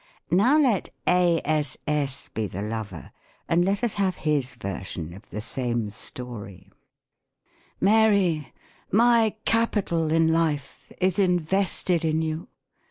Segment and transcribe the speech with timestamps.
[0.31, 1.41] Now, let A.
[1.45, 1.77] S.
[1.85, 2.29] S.
[2.29, 3.11] be the lover:
[3.47, 6.71] and let us have his version of the same story:—"
[7.79, 8.51] Mary,
[8.91, 12.47] my capital in life is invested in you.